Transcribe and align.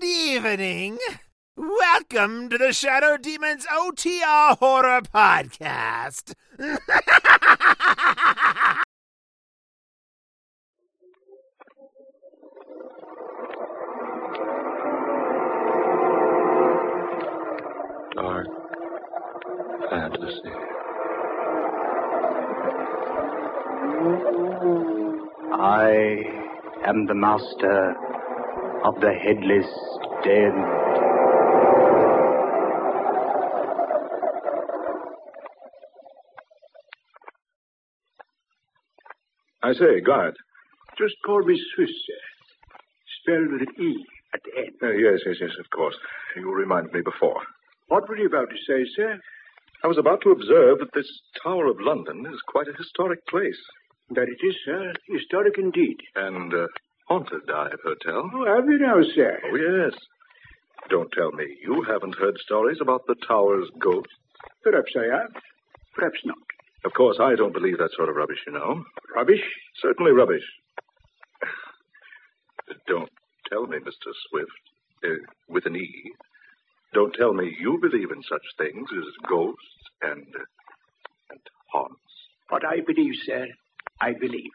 Good 0.00 0.06
evening. 0.06 0.98
Welcome 1.56 2.50
to 2.50 2.58
the 2.58 2.72
Shadow 2.72 3.16
Demons 3.16 3.66
OTR 3.66 4.56
Horror 4.58 5.00
Podcast. 5.02 6.34
Dark 18.14 18.46
fantasy. 19.90 20.52
I 25.60 26.22
am 26.86 27.06
the 27.06 27.14
master 27.14 27.96
of 28.84 28.94
the 29.00 29.12
headless 29.12 29.66
dead. 30.24 30.52
I 39.62 39.72
say, 39.74 40.00
guard. 40.00 40.34
Just 40.96 41.14
call 41.26 41.42
me 41.42 41.60
Swifte, 41.76 41.88
sir. 42.06 42.22
Spelled 43.20 43.52
with 43.52 43.62
an 43.62 43.74
E 43.84 44.04
at 44.34 44.40
the 44.44 44.60
end. 44.60 44.72
Uh, 44.82 44.92
yes, 44.92 45.20
yes, 45.26 45.36
yes, 45.40 45.50
of 45.58 45.68
course. 45.70 45.96
You 46.36 46.52
reminded 46.54 46.92
me 46.92 47.00
before. 47.02 47.42
What 47.88 48.08
were 48.08 48.16
you 48.16 48.26
about 48.26 48.48
to 48.50 48.56
say, 48.66 48.84
sir? 48.96 49.18
I 49.84 49.86
was 49.86 49.98
about 49.98 50.20
to 50.22 50.30
observe 50.30 50.78
that 50.78 50.92
this 50.94 51.08
Tower 51.42 51.66
of 51.66 51.80
London 51.80 52.24
is 52.26 52.40
quite 52.48 52.68
a 52.68 52.76
historic 52.76 53.24
place. 53.26 53.60
That 54.10 54.28
it 54.28 54.40
is, 54.46 54.56
sir. 54.64 54.92
Historic 55.08 55.58
indeed. 55.58 55.98
And 56.16 56.52
uh, 56.52 56.66
haunted, 57.08 57.50
I 57.50 57.70
hotel. 57.84 58.30
Oh, 58.34 58.46
have 58.56 58.66
you 58.68 58.78
now, 58.78 58.96
sir? 59.14 59.38
Oh, 59.44 59.56
yes. 59.56 59.98
Don't 60.90 61.10
tell 61.12 61.32
me 61.32 61.44
you 61.62 61.82
haven't 61.88 62.16
heard 62.18 62.36
stories 62.44 62.78
about 62.80 63.06
the 63.06 63.16
Tower's 63.26 63.68
ghost. 63.78 64.08
Perhaps 64.62 64.92
I 64.96 65.04
have. 65.16 65.30
Perhaps 65.94 66.20
not. 66.24 66.38
Of 66.84 66.92
course, 66.92 67.18
I 67.20 67.34
don't 67.34 67.52
believe 67.52 67.78
that 67.78 67.90
sort 67.96 68.08
of 68.08 68.16
rubbish, 68.16 68.38
you 68.46 68.52
know. 68.52 68.84
Rubbish? 69.14 69.42
Certainly 69.82 70.12
rubbish. 70.12 70.44
Don't 72.86 73.10
tell 73.50 73.66
me, 73.66 73.78
Mr. 73.78 74.12
Swifte, 74.30 75.04
uh, 75.04 75.16
with 75.48 75.66
an 75.66 75.76
E. 75.76 75.90
Don't 76.94 77.12
tell 77.14 77.34
me 77.34 77.54
you 77.60 77.78
believe 77.80 78.10
in 78.10 78.22
such 78.22 78.42
things 78.56 78.88
as 78.96 79.28
ghosts 79.28 79.58
and 80.02 80.22
uh, 80.22 80.44
and 81.30 81.40
haunts. 81.72 82.00
What 82.48 82.64
I 82.64 82.80
believe, 82.86 83.14
sir, 83.26 83.46
I 84.00 84.12
believe. 84.12 84.52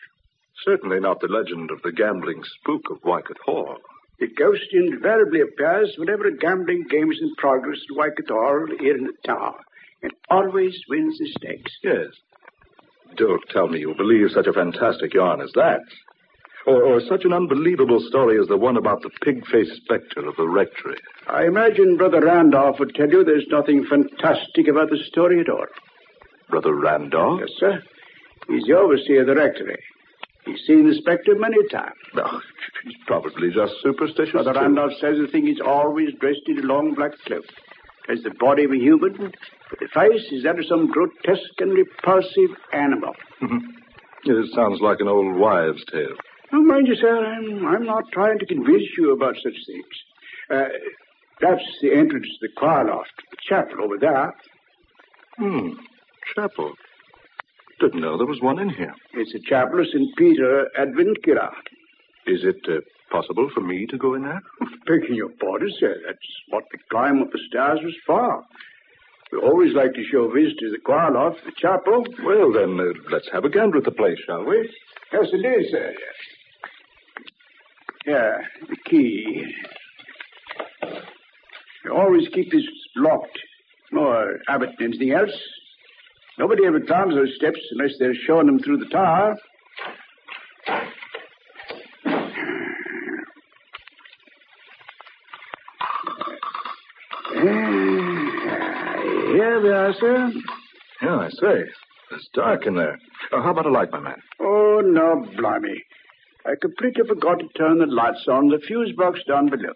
Certainly 0.65 0.99
not 1.01 1.19
the 1.19 1.27
legend 1.27 1.71
of 1.71 1.81
the 1.83 1.91
gambling 1.91 2.41
spook 2.59 2.89
of 2.89 3.03
Wycatt 3.03 3.37
Hall. 3.45 3.77
The 4.19 4.27
ghost 4.27 4.67
invariably 4.71 5.41
appears 5.41 5.95
whenever 5.97 6.25
a 6.27 6.37
gambling 6.37 6.85
game 6.89 7.11
is 7.11 7.19
in 7.21 7.33
progress 7.35 7.79
at 7.89 7.97
Wycatt 7.97 8.29
Hall 8.29 8.67
here 8.79 8.95
in 8.95 9.05
the 9.05 9.13
tower, 9.25 9.59
and 10.01 10.13
always 10.29 10.75
wins 10.87 11.17
the 11.19 11.27
stakes. 11.37 11.71
Yes. 11.83 12.07
Don't 13.17 13.43
tell 13.49 13.67
me 13.67 13.79
you 13.79 13.93
believe 13.97 14.31
such 14.31 14.47
a 14.47 14.53
fantastic 14.53 15.13
yarn 15.13 15.41
as 15.41 15.51
that. 15.55 15.81
Or, 16.65 16.81
or 16.81 17.01
such 17.01 17.25
an 17.25 17.33
unbelievable 17.33 17.99
story 18.07 18.39
as 18.39 18.47
the 18.47 18.57
one 18.57 18.77
about 18.77 19.01
the 19.01 19.09
pig-faced 19.21 19.81
spectre 19.83 20.25
of 20.25 20.37
the 20.37 20.47
rectory. 20.47 20.95
I 21.27 21.43
imagine 21.45 21.97
Brother 21.97 22.21
Randolph 22.21 22.79
would 22.79 22.95
tell 22.95 23.09
you 23.09 23.23
there's 23.25 23.47
nothing 23.49 23.85
fantastic 23.85 24.69
about 24.69 24.89
the 24.89 25.03
story 25.07 25.41
at 25.41 25.49
all. 25.49 25.65
Brother 26.49 26.73
Randolph? 26.73 27.41
Yes, 27.41 27.49
sir. 27.57 27.83
He's 28.47 28.63
the 28.63 28.77
overseer 28.77 29.21
of 29.21 29.27
the 29.27 29.35
rectory. 29.35 29.77
He's 30.45 30.59
seen 30.67 30.87
the 30.87 30.95
spectre 30.95 31.35
many 31.35 31.65
times. 31.69 31.95
No, 32.13 32.41
he's 32.83 32.97
probably 33.07 33.49
just 33.51 33.73
superstitious. 33.81 34.33
Brother 34.33 34.53
too. 34.53 34.59
Randolph 34.59 34.93
says 34.99 35.17
the 35.17 35.27
thing 35.31 35.47
is 35.47 35.59
always 35.65 36.09
dressed 36.19 36.41
in 36.47 36.59
a 36.59 36.63
long 36.63 36.93
black 36.93 37.11
cloak. 37.25 37.45
Has 38.09 38.21
the 38.23 38.31
body 38.37 38.65
of 38.65 38.71
a 38.71 38.75
human, 38.75 39.13
but 39.69 39.79
the 39.79 39.87
face 39.93 40.27
is 40.31 40.43
that 40.43 40.59
of 40.59 40.65
some 40.67 40.91
grotesque 40.91 41.59
and 41.59 41.71
repulsive 41.71 42.51
animal. 42.73 43.13
It 44.25 44.53
sounds 44.53 44.81
like 44.81 44.99
an 44.99 45.07
old 45.07 45.37
wives' 45.37 45.83
tale. 45.89 46.15
Oh, 46.51 46.61
mind 46.61 46.87
you, 46.87 46.95
sir, 46.95 47.25
I'm, 47.25 47.65
I'm 47.65 47.85
not 47.85 48.03
trying 48.11 48.39
to 48.39 48.45
convince 48.45 48.83
you 48.97 49.13
about 49.13 49.35
such 49.35 49.55
things. 49.65 49.85
Uh, 50.51 50.67
that's 51.39 51.63
the 51.81 51.93
entrance 51.93 52.27
to 52.27 52.47
the 52.47 52.53
choir 52.57 52.85
loft, 52.85 53.11
the 53.31 53.37
chapel 53.47 53.83
over 53.83 53.97
there. 53.97 54.33
Hmm. 55.37 55.69
Chapel. 56.35 56.73
Didn't 57.83 57.99
know 57.99 58.17
there 58.17 58.25
was 58.25 58.39
one 58.39 58.59
in 58.59 58.69
here. 58.69 58.93
It's 59.13 59.35
a 59.35 59.39
chapel 59.49 59.81
of 59.81 59.87
St. 59.87 60.15
Peter 60.15 60.69
ad 60.77 60.93
Vincula. 60.93 61.49
Is 62.25 62.45
it 62.45 62.61
uh, 62.69 62.79
possible 63.11 63.49
for 63.53 63.59
me 63.59 63.85
to 63.87 63.97
go 63.97 64.13
in 64.13 64.23
there? 64.23 64.41
Begging 64.87 65.15
your 65.15 65.27
pardon, 65.37 65.69
sir, 65.81 65.93
that's 66.05 66.17
what 66.47 66.63
the 66.71 66.77
climb 66.89 67.21
up 67.21 67.33
the 67.33 67.39
stairs 67.49 67.79
was 67.83 67.93
for. 68.05 68.41
We 69.33 69.39
always 69.39 69.73
like 69.73 69.91
to 69.95 70.03
show 70.09 70.29
visitors 70.29 70.71
the 70.71 70.79
choir 70.81 71.11
loft, 71.11 71.39
the 71.43 71.51
chapel. 71.57 72.05
Well, 72.23 72.53
then, 72.53 72.79
uh, 72.79 72.93
let's 73.11 73.27
have 73.33 73.43
a 73.43 73.49
gander 73.49 73.79
at 73.79 73.83
the 73.83 73.91
place, 73.91 74.17
shall 74.25 74.45
we? 74.45 74.69
Yes, 75.11 75.25
it 75.33 75.45
is, 75.45 75.71
sir. 75.71 75.93
Yeah, 78.05 78.37
the 78.69 78.77
key. 78.89 79.43
You 81.83 81.93
always 81.93 82.29
keep 82.29 82.49
this 82.49 82.63
locked. 82.95 83.39
More 83.91 84.39
habit 84.47 84.69
than 84.77 84.87
anything 84.93 85.11
else. 85.11 85.37
Nobody 86.39 86.65
ever 86.65 86.79
climbs 86.81 87.15
those 87.15 87.33
steps 87.35 87.59
unless 87.71 87.91
they're 87.99 88.15
showing 88.25 88.47
them 88.47 88.59
through 88.59 88.77
the 88.77 88.89
tower. 88.89 89.35
Here 99.33 99.61
we 99.61 99.69
are, 99.69 99.93
sir. 99.99 100.31
Yeah, 101.01 101.15
I 101.17 101.29
say. 101.29 101.63
It's 102.11 102.29
dark 102.33 102.65
in 102.65 102.75
there. 102.75 102.97
Uh, 103.31 103.41
how 103.41 103.51
about 103.51 103.65
a 103.65 103.71
light, 103.71 103.91
my 103.91 103.99
man? 103.99 104.21
Oh, 104.39 104.81
no, 104.83 105.25
blimey. 105.37 105.81
I 106.45 106.53
completely 106.61 107.03
forgot 107.07 107.39
to 107.39 107.47
turn 107.57 107.79
the 107.79 107.85
lights 107.87 108.25
on 108.29 108.49
the 108.49 108.59
fuse 108.67 108.93
box 108.95 109.19
down 109.27 109.49
below. 109.49 109.73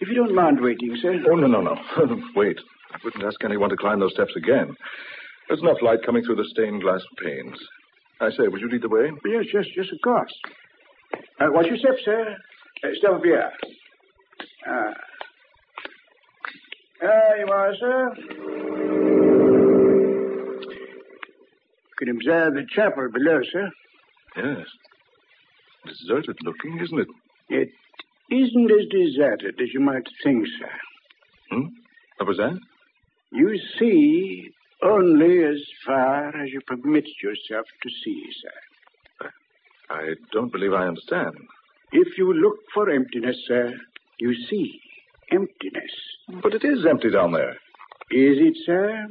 If 0.00 0.08
you 0.08 0.14
don't 0.14 0.34
mind 0.34 0.60
waiting, 0.60 0.96
sir. 1.00 1.22
Oh, 1.30 1.36
no, 1.36 1.46
no, 1.46 1.60
no. 1.60 1.76
Wait. 2.36 2.58
I 2.92 2.98
wouldn't 3.04 3.24
ask 3.24 3.42
anyone 3.44 3.70
to 3.70 3.76
climb 3.76 4.00
those 4.00 4.12
steps 4.12 4.32
again. 4.36 4.74
There's 5.52 5.60
enough 5.60 5.82
light 5.82 5.98
coming 6.06 6.24
through 6.24 6.36
the 6.36 6.48
stained 6.48 6.80
glass 6.80 7.02
panes. 7.22 7.58
I 8.22 8.30
say, 8.30 8.48
would 8.48 8.62
you 8.62 8.70
lead 8.70 8.80
the 8.80 8.88
way? 8.88 9.10
Yes, 9.26 9.44
yes, 9.52 9.66
yes, 9.76 9.84
of 9.92 9.98
course. 10.02 10.32
Uh, 11.38 11.48
watch 11.50 11.66
your 11.66 11.76
step, 11.76 11.96
sir. 12.02 12.36
Uh, 12.82 12.88
step 12.96 13.10
up 13.10 13.22
here. 13.22 13.52
Ah. 14.66 14.94
There 17.02 17.36
you 17.38 17.52
are, 17.52 17.74
sir. 17.78 18.14
You 21.84 21.96
can 21.98 22.08
observe 22.16 22.54
the 22.54 22.64
chapel 22.74 23.08
below, 23.12 23.40
sir. 23.52 23.70
Yes. 24.38 24.66
Deserted 25.84 26.38
looking, 26.44 26.80
isn't 26.82 26.98
it? 26.98 27.08
It 27.50 27.68
isn't 28.30 28.70
as 28.70 28.86
deserted 28.90 29.60
as 29.60 29.68
you 29.74 29.80
might 29.80 30.08
think, 30.24 30.46
sir. 30.58 30.70
Hmm? 31.50 31.66
What 32.16 32.28
was 32.28 32.38
that? 32.38 32.58
You 33.32 33.58
see 33.78 34.48
only 34.82 35.44
as 35.44 35.60
far 35.86 36.28
as 36.28 36.50
you 36.50 36.60
permit 36.66 37.04
yourself 37.22 37.66
to 37.82 37.90
see, 38.04 38.22
sir. 38.42 39.30
I 39.90 40.14
don't 40.32 40.50
believe 40.50 40.72
I 40.72 40.86
understand. 40.86 41.34
If 41.92 42.16
you 42.16 42.32
look 42.32 42.56
for 42.72 42.88
emptiness, 42.90 43.36
sir, 43.46 43.74
you 44.18 44.34
see 44.48 44.80
emptiness. 45.30 45.92
But 46.42 46.54
it 46.54 46.64
is 46.64 46.86
empty 46.88 47.10
down 47.10 47.32
there. 47.32 47.52
Is 48.10 48.38
it, 48.38 48.56
sir? 48.64 49.06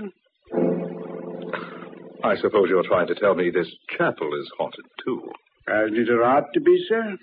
I 2.24 2.36
suppose 2.38 2.70
you're 2.70 2.88
trying 2.88 3.08
to 3.08 3.16
tell 3.16 3.36
me 3.36 3.50
this 3.50 3.72
chapel 3.98 4.30
is 4.40 4.50
haunted, 4.58 4.86
too. 5.06 5.22
Hasn't 5.68 5.98
it 5.98 6.10
a 6.10 6.18
right 6.18 6.44
to 6.54 6.60
be, 6.60 6.86
sir? 6.88 7.18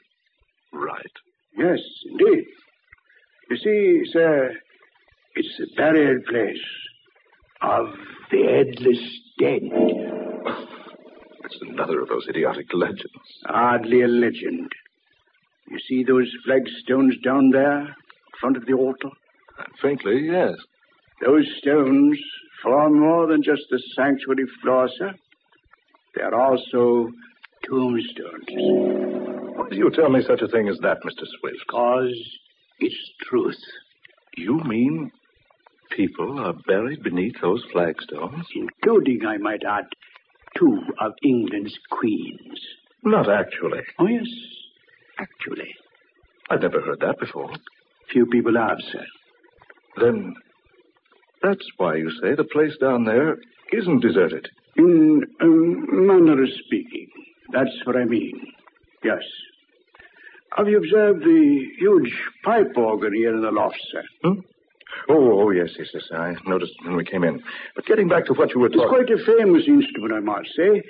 Right. 0.73 1.13
Yes, 1.57 1.79
indeed. 2.11 2.45
You 3.51 3.57
see, 3.57 4.13
sir, 4.13 4.53
it's 5.35 5.61
a 5.61 5.77
burial 5.77 6.21
place 6.29 6.65
of 7.63 7.87
the 8.31 8.43
headless 8.45 9.21
dead. 9.39 9.63
It's 11.45 11.59
another 11.63 12.01
of 12.01 12.09
those 12.09 12.27
idiotic 12.29 12.73
legends. 12.73 13.09
Hardly 13.47 14.03
a 14.03 14.09
legend. 14.09 14.71
You 15.71 15.79
see 15.89 16.05
those 16.05 16.31
flagstones 16.45 17.17
down 17.25 17.51
there, 17.51 17.81
in 17.81 17.95
front 18.41 18.57
of 18.57 18.67
the 18.67 18.73
altar? 18.73 19.09
Uh, 19.59 19.65
faintly, 19.83 20.27
yes. 20.27 20.55
Those 21.25 21.47
stones 21.59 22.19
form 22.63 23.01
more 23.01 23.27
than 23.27 23.43
just 23.43 23.63
the 23.71 23.81
sanctuary 23.97 24.47
floor, 24.63 24.89
sir. 24.99 25.13
They 26.15 26.23
are 26.23 26.35
also 26.35 27.09
tombstones. 27.65 28.47
Why 29.57 29.69
do 29.69 29.77
you 29.77 29.91
tell 29.91 30.09
me 30.11 30.23
such 30.27 30.41
a 30.41 30.49
thing 30.49 30.69
as 30.69 30.79
that, 30.83 30.99
Mr. 31.05 31.25
Swifte? 31.25 31.59
Because 31.67 32.15
it's 32.81 33.11
truth. 33.29 33.59
You 34.37 34.61
mean 34.65 35.11
people 35.97 36.39
are 36.41 36.55
buried 36.67 37.03
beneath 37.03 37.41
those 37.41 37.63
flagstones? 37.73 38.45
Including, 38.55 39.27
I 39.27 39.37
might 39.39 39.63
add, 39.69 39.85
two 40.57 40.81
of 41.01 41.13
England's 41.23 41.77
queens. 41.91 42.61
Not 43.05 43.29
actually. 43.31 43.81
Oh, 43.99 44.07
yes, 44.07 44.27
actually. 45.19 45.75
I've 46.51 46.63
never 46.63 46.81
heard 46.81 47.01
that 47.01 47.19
before. 47.19 47.51
Few 48.11 48.27
people 48.27 48.57
have, 48.57 48.79
sir. 48.91 49.05
Then 50.01 50.35
that's 51.43 51.67
why 51.77 51.97
you 51.97 52.11
say 52.23 52.35
the 52.35 52.45
place 52.45 52.77
down 52.81 53.05
there 53.05 53.37
isn't 53.73 54.01
deserted. 54.01 54.49
In 54.77 55.23
a 55.41 55.47
manner 55.47 56.43
of 56.43 56.49
speaking, 56.67 57.09
that's 57.53 57.71
what 57.85 57.97
I 57.97 58.05
mean. 58.05 58.41
Yes. 59.05 59.23
Have 60.57 60.69
you 60.69 60.79
observed 60.79 61.23
the 61.23 61.67
huge 61.79 62.13
pipe 62.45 62.77
organ 62.77 63.13
here 63.15 63.35
in 63.35 63.43
the 63.43 63.51
loft, 63.51 63.79
sir? 63.93 64.03
Hmm? 64.25 64.41
Oh, 65.09 65.43
oh, 65.43 65.51
yes, 65.51 65.71
yes, 65.79 65.89
yes. 65.93 66.05
Sir. 66.09 66.17
I 66.17 66.35
noticed 66.49 66.73
when 66.85 66.97
we 66.97 67.05
came 67.05 67.25
in. 67.25 67.43
But 67.75 67.87
getting 67.87 68.09
back 68.09 68.27
to 68.27 68.33
what 68.35 68.55
you 68.55 68.61
were 68.61 68.69
talking... 68.69 68.83
It's 69.01 69.25
quite 69.25 69.37
a 69.37 69.39
famous 69.39 69.63
instrument, 69.67 70.13
I 70.15 70.21
must 70.21 70.49
say. 70.57 70.83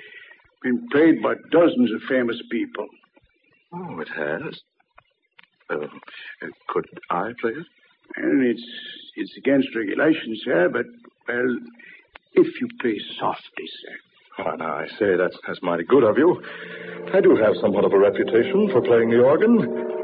Been 0.63 0.87
played 0.91 1.21
by 1.21 1.35
dozens 1.51 1.91
of 1.93 2.01
famous 2.09 2.41
people. 2.51 2.87
Oh, 3.73 3.99
it 3.99 4.09
has? 4.09 4.59
Uh, 5.69 5.87
could 6.67 6.85
I 7.09 7.31
play 7.39 7.51
it? 7.51 7.65
And 8.15 8.43
it's 8.43 8.63
it's 9.15 9.37
against 9.37 9.67
regulations, 9.75 10.41
sir, 10.43 10.67
but 10.67 10.85
well, 11.27 11.57
if 12.33 12.59
you 12.59 12.67
play 12.81 12.99
softly, 13.19 13.67
sir. 13.81 14.45
Oh, 14.45 14.55
now, 14.55 14.77
I 14.77 14.87
say, 14.97 15.15
that's, 15.17 15.37
that's 15.45 15.61
mighty 15.61 15.83
good 15.83 16.03
of 16.03 16.17
you. 16.17 16.41
I 17.13 17.19
do 17.19 17.35
have 17.35 17.55
somewhat 17.61 17.85
of 17.85 17.93
a 17.93 17.99
reputation 17.99 18.69
for 18.71 18.81
playing 18.81 19.09
the 19.09 19.19
organ. 19.19 19.98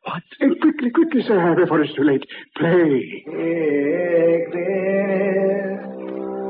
What? 0.04 0.22
Eh, 0.42 0.50
quickly, 0.62 0.92
quickly, 0.92 1.24
sir, 1.24 1.56
before 1.56 1.82
it's 1.82 1.96
too 1.96 2.04
late. 2.04 2.24
Play. 2.56 3.24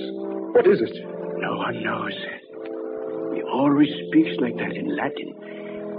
What 0.54 0.66
is 0.66 0.80
it? 0.80 0.96
No 1.40 1.56
one 1.58 1.82
knows. 1.82 2.14
He 3.34 3.42
always 3.42 3.90
speaks 4.08 4.34
like 4.40 4.56
that 4.56 4.74
in 4.74 4.96
Latin. 4.96 5.34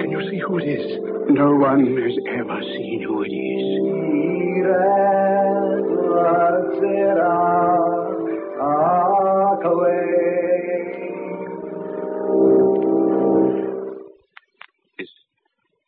Can 0.00 0.10
you 0.10 0.20
see 0.30 0.38
who 0.46 0.58
it 0.58 0.64
is? 0.64 0.86
No 1.30 1.54
one 1.56 1.86
has 1.86 2.16
ever 2.38 2.60
seen 2.62 3.02
who 3.06 3.22
it 3.22 3.28
is. 3.30 3.62
Iret 4.60 5.88
laxera 6.14 7.36
acque 8.58 9.72
Is, 14.98 15.08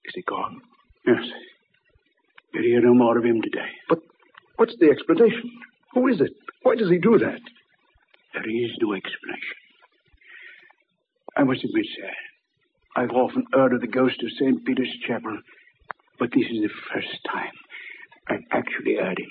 is 0.04 0.14
he 0.14 0.22
gone? 0.22 0.60
Yes. 1.06 1.24
We'll 2.54 2.62
hear 2.62 2.80
no 2.82 2.94
more 2.94 3.18
of 3.18 3.24
him 3.24 3.40
today. 3.42 3.70
But 3.88 3.98
what's 4.56 4.76
the 4.78 4.90
explanation? 4.90 5.50
Who 5.94 6.06
is 6.08 6.20
it? 6.20 6.32
Why 6.72 6.76
does 6.76 6.88
he 6.88 6.96
do 6.96 7.18
that? 7.18 7.44
There 8.32 8.48
is 8.48 8.70
no 8.80 8.94
explanation. 8.94 9.60
I 11.36 11.44
must 11.44 11.62
admit, 11.62 11.84
sir, 11.94 12.10
I've 12.96 13.10
often 13.10 13.44
heard 13.52 13.74
of 13.74 13.82
the 13.82 13.92
ghost 13.92 14.22
of 14.22 14.30
St. 14.40 14.64
Peter's 14.64 14.96
Chapel, 15.06 15.36
but 16.18 16.30
this 16.32 16.46
is 16.50 16.62
the 16.62 16.72
first 16.88 17.12
time 17.30 17.52
I've 18.30 18.48
actually 18.52 18.96
heard 18.96 19.18
him. 19.18 19.30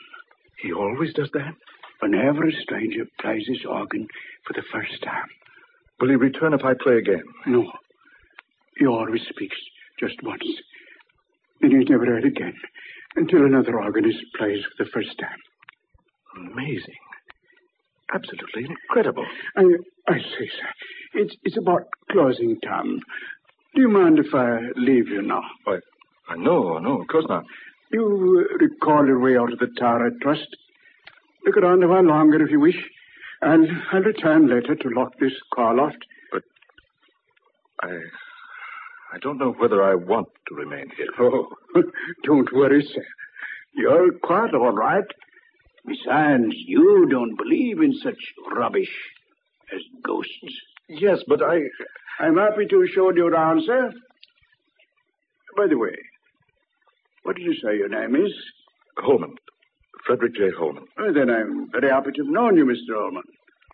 He 0.61 0.71
always 0.71 1.15
does 1.15 1.31
that? 1.33 1.55
Whenever 2.03 2.47
a 2.47 2.61
stranger 2.61 3.05
plays 3.19 3.47
his 3.47 3.65
organ 3.67 4.05
for 4.45 4.53
the 4.53 4.67
first 4.71 5.01
time. 5.03 5.29
Will 5.99 6.09
he 6.09 6.17
return 6.17 6.53
if 6.53 6.63
I 6.63 6.75
play 6.75 6.97
again? 6.97 7.23
No. 7.47 7.65
He 8.77 8.85
always 8.85 9.21
speaks 9.33 9.57
just 9.99 10.21
once. 10.21 10.45
Then 11.59 11.71
he's 11.71 11.89
never 11.89 12.05
heard 12.05 12.25
again 12.25 12.53
until 13.15 13.45
another 13.45 13.81
organist 13.81 14.19
plays 14.37 14.61
for 14.77 14.83
the 14.83 14.91
first 14.91 15.17
time. 15.17 15.41
Amazing. 16.37 17.01
Absolutely 18.13 18.65
incredible. 18.65 19.25
I, 19.55 19.61
I 20.07 20.17
say, 20.17 20.49
sir, 20.59 20.69
it's, 21.13 21.35
it's 21.43 21.57
about 21.57 21.83
closing 22.11 22.59
time. 22.61 22.99
Do 23.73 23.81
you 23.81 23.89
mind 23.89 24.19
if 24.19 24.33
I 24.33 24.59
leave 24.75 25.07
you 25.07 25.21
now? 25.21 25.41
Why, 25.63 25.79
I 26.29 26.35
know, 26.35 26.77
no, 26.79 27.01
of 27.01 27.07
course 27.07 27.25
not. 27.29 27.45
You 27.91 28.47
recall 28.59 29.05
your 29.05 29.19
way 29.19 29.37
out 29.37 29.53
of 29.53 29.59
the 29.59 29.67
tower, 29.79 30.07
I 30.07 30.09
trust. 30.23 30.47
Look 31.45 31.57
around 31.57 31.83
a 31.83 31.87
while 31.87 32.03
longer 32.03 32.41
if 32.43 32.51
you 32.51 32.59
wish, 32.59 32.77
and 33.41 33.67
I'll 33.91 34.01
return 34.01 34.47
later 34.47 34.75
to 34.75 34.89
lock 34.89 35.13
this 35.19 35.33
choir 35.51 35.73
loft. 35.75 35.97
But 36.31 36.43
I, 37.81 37.89
I 39.13 39.17
don't 39.21 39.37
know 39.37 39.51
whether 39.57 39.83
I 39.83 39.95
want 39.95 40.27
to 40.49 40.55
remain 40.55 40.89
here. 40.97 41.07
Oh, 41.19 41.47
don't 42.23 42.51
worry, 42.53 42.87
sir. 42.93 43.03
You're 43.73 44.11
quite 44.19 44.53
all 44.53 44.71
right. 44.71 45.05
Besides, 45.85 46.53
you 46.67 47.07
don't 47.09 47.35
believe 47.37 47.81
in 47.81 47.93
such 47.93 48.19
rubbish 48.55 48.91
as 49.73 49.81
ghosts. 50.03 50.55
Yes, 50.87 51.19
but 51.27 51.41
I. 51.41 51.59
I'm 52.19 52.37
happy 52.37 52.65
to 52.69 52.87
show 52.93 53.11
you 53.15 53.27
around, 53.27 53.63
sir. 53.65 53.91
By 55.57 55.67
the 55.67 55.77
way, 55.77 55.95
what 57.23 57.35
did 57.35 57.45
you 57.45 57.55
say 57.55 57.77
your 57.77 57.89
name 57.89 58.15
is? 58.15 58.33
Holman. 58.97 59.33
Frederick 60.05 60.35
J. 60.35 60.49
Holman. 60.57 60.85
Well, 60.97 61.13
then 61.13 61.29
I'm 61.29 61.69
very 61.71 61.89
happy 61.89 62.11
to 62.11 62.23
have 62.23 62.31
known 62.31 62.57
you, 62.57 62.65
Mr. 62.65 62.95
Holman. 62.95 63.23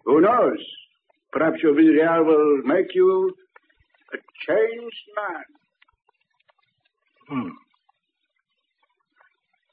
Who 0.05 0.21
knows? 0.21 0.59
Perhaps 1.31 1.61
your 1.61 1.75
visit 1.75 1.95
here 1.95 2.23
will 2.23 2.61
make 2.63 2.93
you 2.95 3.33
a 4.13 4.17
changed 4.47 5.05
man. 5.15 5.43
Hmm. 7.29 7.49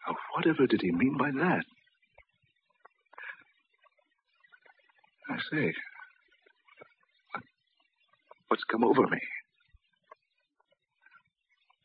Now, 0.06 0.16
whatever 0.37 0.66
did 0.66 0.82
he 0.82 0.90
mean 0.90 1.16
by 1.16 1.30
that? 1.30 1.64
I 5.28 5.37
say, 5.50 5.73
what's 8.49 8.64
come 8.64 8.85
over 8.85 9.02
me? 9.02 9.21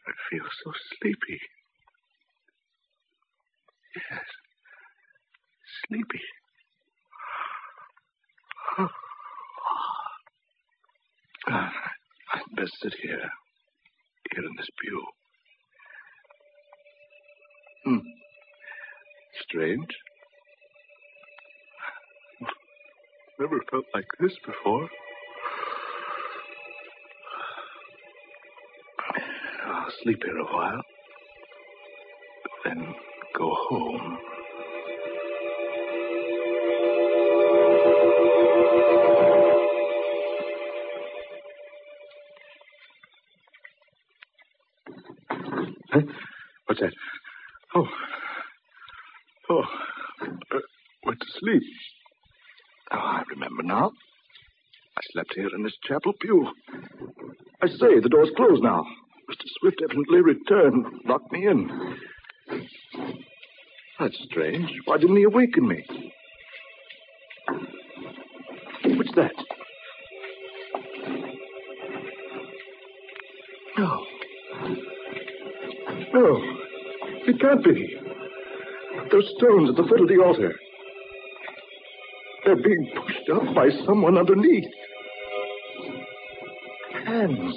I 0.07 0.11
feel 0.29 0.43
so 0.63 0.71
sleepy. 0.99 1.39
Yes, 3.95 4.25
sleepy. 5.87 6.21
I'd 11.47 12.55
best 12.55 12.73
sit 12.81 12.93
here, 13.01 13.29
here 14.31 14.45
in 14.45 14.55
this 14.57 14.69
pew. 14.81 15.03
Hmm. 17.85 17.99
Strange. 19.43 19.87
Never 23.39 23.61
felt 23.71 23.85
like 23.93 24.05
this 24.19 24.33
before. 24.45 24.89
I'll 29.65 29.91
sleep 30.03 30.19
here 30.25 30.37
a 30.37 30.43
while. 30.43 30.81
Then 32.65 32.93
go 33.37 33.55
home. 33.69 34.17
Huh? 45.91 46.01
What's 46.65 46.81
that? 46.81 46.93
Oh. 47.73 47.87
Oh. 49.49 49.63
Uh, 50.21 50.59
went 51.05 51.19
to 51.21 51.25
sleep. 51.39 51.63
Oh, 52.91 52.97
I 52.97 53.23
remember 53.29 53.61
now. 53.61 53.91
I 54.97 54.97
slept 55.11 55.33
here 55.35 55.49
in 55.55 55.63
this 55.63 55.77
chapel 55.87 56.13
pew. 56.19 56.47
I 57.61 57.67
say, 57.67 57.99
the 58.01 58.09
door's 58.09 58.29
closed 58.35 58.63
now. 58.63 58.85
Mr. 59.29 59.45
Swifte 59.61 59.83
evidently 59.83 60.21
returned, 60.21 60.85
locked 61.05 61.31
me 61.31 61.47
in. 61.47 61.69
That's 63.99 64.17
strange. 64.29 64.69
Why 64.85 64.97
didn't 64.97 65.17
he 65.17 65.23
awaken 65.23 65.67
me? 65.67 65.85
What's 68.85 69.13
that? 69.15 69.33
No. 73.77 74.05
No. 76.13 76.41
It 77.27 77.39
can't 77.39 77.63
be. 77.63 77.97
Those 79.11 79.31
stones 79.37 79.69
at 79.69 79.75
the 79.75 79.83
foot 79.87 80.01
of 80.01 80.07
the 80.07 80.21
altar. 80.23 80.53
They're 82.45 82.55
being 82.55 82.91
pushed 82.95 83.29
up 83.33 83.53
by 83.53 83.69
someone 83.85 84.17
underneath. 84.17 84.65
Hands. 87.19 87.53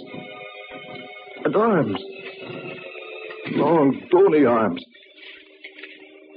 And 1.45 1.55
arms. 1.55 2.03
Long, 3.53 4.03
bony 4.11 4.45
arms. 4.45 4.85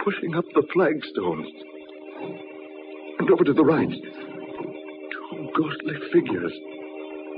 Pushing 0.03 0.36
up 0.36 0.46
the 0.53 0.62
flagstones. 0.72 1.48
And 3.17 3.32
over 3.32 3.44
to 3.44 3.53
the 3.53 3.63
right. 3.63 3.89
Two 3.89 5.50
ghostly 5.58 5.96
figures. 6.13 6.53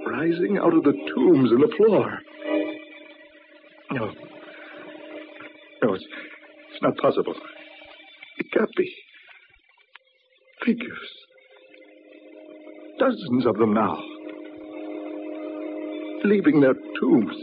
Rising 0.07 0.57
out 0.57 0.73
of 0.73 0.83
the 0.83 0.91
tombs 1.15 1.51
in 1.51 1.61
the 1.61 1.73
floor. 1.77 2.19
No. 3.91 4.11
No, 5.83 5.93
it's, 5.93 6.05
it's 6.73 6.81
not 6.81 6.97
possible. 6.97 7.35
It 8.39 8.51
can't 8.51 8.75
be. 8.75 8.93
Figures. 10.65 11.09
Dozens 12.99 13.45
of 13.45 13.55
them 13.55 13.73
now. 13.73 13.97
Leaving 16.23 16.61
their 16.61 16.73
tombs. 16.99 17.35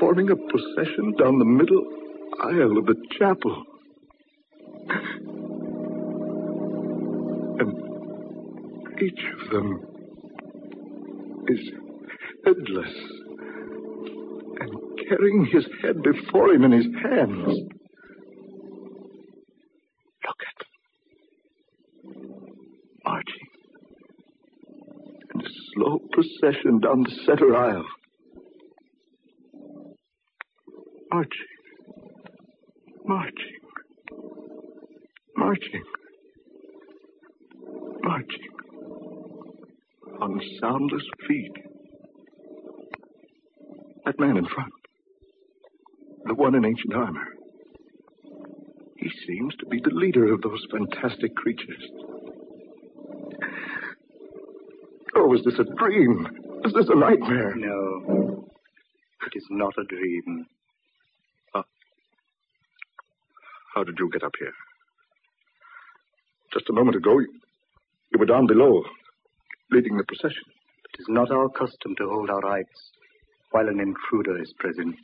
Forming 0.00 0.30
a 0.30 0.36
procession 0.36 1.14
down 1.18 1.38
the 1.38 1.44
middle 1.44 1.84
aisle 2.42 2.78
of 2.78 2.86
the 2.86 2.96
chapel. 3.18 3.64
And 7.60 7.72
each 9.00 9.20
of 9.42 9.50
them 9.50 9.80
is 11.48 11.70
headless 12.44 12.94
and 14.60 14.70
carrying 15.08 15.46
his 15.52 15.66
head 15.82 16.02
before 16.02 16.52
him 16.52 16.64
in 16.64 16.72
his 16.72 16.86
hands. 17.02 17.54
Look 20.26 20.40
at 20.48 20.56
them. 20.58 20.72
Marching. 23.04 23.48
In 25.34 25.40
a 25.40 25.48
slow 25.74 25.98
procession 26.44 26.80
down 26.80 27.02
the 27.02 27.10
center 27.26 27.56
aisle. 27.56 27.84
Marching. 31.12 31.30
Marching. 33.04 33.34
Marching. 35.36 35.84
Marching. 38.02 38.48
On 40.20 40.40
soundless 40.60 41.02
feet. 41.28 41.52
That 44.04 44.18
man 44.18 44.36
in 44.36 44.46
front. 44.46 44.72
The 46.26 46.34
one 46.34 46.54
in 46.54 46.64
ancient 46.64 46.94
armor. 46.94 47.26
He 48.98 49.10
seems 49.26 49.54
to 49.56 49.66
be 49.66 49.80
the 49.82 49.94
leader 49.94 50.32
of 50.32 50.42
those 50.42 50.64
fantastic 50.70 51.34
creatures. 51.36 51.90
Oh, 55.26 55.32
is 55.32 55.42
this 55.42 55.58
a 55.58 55.64
dream? 55.64 56.26
Is 56.66 56.74
this 56.74 56.86
a 56.90 56.94
nightmare? 56.94 57.54
No. 57.56 58.44
It 59.26 59.32
is 59.34 59.46
not 59.48 59.72
a 59.78 59.84
dream. 59.84 60.44
Ah. 61.54 61.64
How 63.74 63.84
did 63.84 63.94
you 63.98 64.10
get 64.12 64.22
up 64.22 64.34
here? 64.38 64.52
Just 66.52 66.68
a 66.68 66.74
moment 66.74 66.96
ago, 66.96 67.18
you, 67.20 67.28
you 68.12 68.18
were 68.18 68.26
down 68.26 68.46
below, 68.46 68.82
leading 69.70 69.96
the 69.96 70.04
procession. 70.04 70.44
It 70.92 71.00
is 71.00 71.06
not 71.08 71.30
our 71.30 71.48
custom 71.48 71.94
to 71.96 72.06
hold 72.06 72.28
our 72.28 72.40
rites 72.40 72.90
while 73.52 73.68
an 73.68 73.80
intruder 73.80 74.42
is 74.42 74.52
present. 74.58 74.94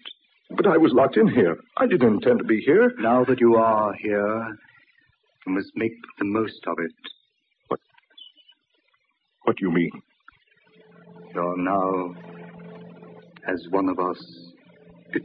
But 0.50 0.66
I 0.66 0.76
was 0.76 0.92
locked 0.92 1.16
in 1.16 1.28
here. 1.28 1.56
I 1.78 1.86
didn't 1.86 2.16
intend 2.16 2.40
to 2.40 2.44
be 2.44 2.60
here. 2.60 2.92
Now 2.98 3.24
that 3.24 3.40
you 3.40 3.54
are 3.54 3.94
here, 3.94 4.48
you 5.46 5.54
must 5.54 5.70
make 5.76 5.94
the 6.18 6.26
most 6.26 6.60
of 6.66 6.76
it. 6.78 6.92
What? 7.68 7.80
What 9.44 9.56
do 9.56 9.64
you 9.64 9.72
mean? 9.72 10.02
You're 11.32 11.56
now 11.58 12.14
as 13.46 13.64
one 13.70 13.88
of 13.88 14.00
us. 14.00 14.18
It 15.12 15.22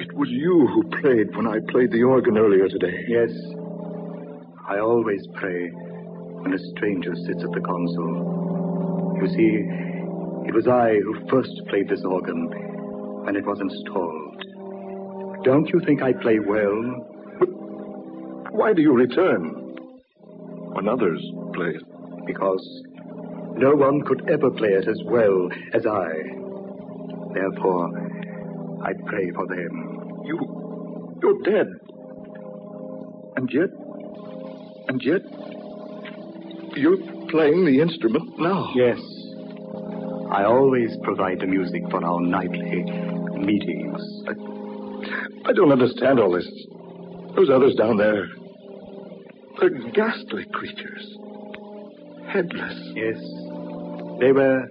it 0.00 0.12
was 0.14 0.30
you 0.30 0.66
who 0.66 0.88
prayed 1.00 1.36
when 1.36 1.46
I 1.46 1.58
played 1.68 1.92
the 1.92 2.04
organ 2.04 2.38
earlier 2.38 2.68
today. 2.68 3.04
Yes, 3.06 3.30
I 4.66 4.78
always 4.78 5.26
pray 5.34 5.68
when 5.68 6.54
a 6.54 6.58
stranger 6.70 7.14
sits 7.16 7.44
at 7.44 7.52
the 7.52 7.60
console. 7.60 9.18
You 9.20 9.28
see, 9.28 9.66
it 10.48 10.54
was 10.54 10.66
I 10.66 10.94
who 11.00 11.28
first 11.28 11.60
played 11.68 11.88
this 11.90 12.02
organ 12.04 12.48
when 13.24 13.36
it 13.36 13.44
was 13.44 13.60
installed. 13.60 15.44
Don't 15.44 15.68
you 15.68 15.80
think 15.84 16.00
I 16.02 16.14
play 16.14 16.38
well? 16.38 16.80
Why 18.52 18.72
do 18.72 18.80
you 18.80 18.94
return 18.94 19.50
when 20.72 20.88
others 20.88 21.20
play? 21.52 21.76
Because 22.26 22.82
no 23.58 23.74
one 23.74 24.02
could 24.02 24.28
ever 24.30 24.50
play 24.50 24.70
it 24.70 24.86
as 24.88 25.00
well 25.04 25.48
as 25.74 25.84
I. 25.84 26.12
Therefore, 27.34 27.90
I 28.82 28.92
pray 29.06 29.30
for 29.32 29.46
them. 29.46 30.22
You, 30.24 31.18
you're 31.20 31.42
dead. 31.42 31.66
And 33.36 33.50
yet, 33.52 33.70
and 34.88 35.02
yet, 35.02 35.22
you're 36.76 36.98
playing 37.28 37.64
the 37.64 37.80
instrument 37.80 38.38
now. 38.38 38.70
Yes. 38.74 38.98
I 40.30 40.44
always 40.44 40.96
provide 41.02 41.40
the 41.40 41.46
music 41.46 41.82
for 41.90 42.04
our 42.04 42.20
nightly 42.20 42.84
meetings. 43.38 44.00
I 45.46 45.52
don't 45.52 45.72
understand 45.72 46.20
all 46.20 46.32
this. 46.32 46.48
Those 47.34 47.50
others 47.50 47.74
down 47.74 47.96
there, 47.96 48.26
they're 49.60 49.90
ghastly 49.92 50.44
creatures. 50.52 51.16
Headless. 52.28 52.76
Yes. 52.94 53.16
They 54.18 54.32
were 54.32 54.68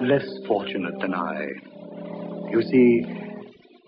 less 0.00 0.26
fortunate 0.46 0.98
than 1.00 1.12
I. 1.14 1.48
You 2.50 2.62
see, 2.62 3.04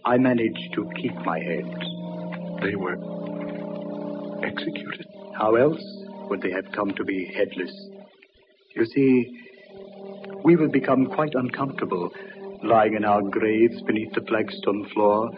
I 0.04 0.18
managed 0.18 0.74
to 0.74 0.90
keep 1.00 1.14
my 1.24 1.38
head. 1.38 1.72
They 2.62 2.74
were 2.74 2.96
executed. 4.42 5.06
How 5.38 5.54
else 5.54 5.82
would 6.28 6.42
they 6.42 6.50
have 6.50 6.72
come 6.72 6.90
to 6.94 7.04
be 7.04 7.32
headless? 7.36 7.72
You 8.74 8.86
see, 8.86 9.38
we 10.44 10.56
would 10.56 10.72
become 10.72 11.06
quite 11.06 11.34
uncomfortable 11.34 12.10
lying 12.64 12.94
in 12.94 13.04
our 13.04 13.22
graves 13.22 13.80
beneath 13.82 14.12
the 14.14 14.22
flagstone 14.22 14.88
floor 14.92 15.30